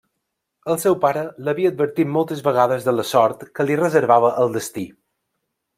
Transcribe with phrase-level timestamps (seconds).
[0.75, 4.89] El seu pare l'havia advertit moltes vegades de la sort que li reservava el destí.